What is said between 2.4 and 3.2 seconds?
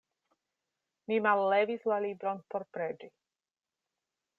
por preĝi.